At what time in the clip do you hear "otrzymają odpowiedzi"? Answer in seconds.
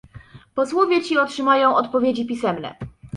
1.17-2.25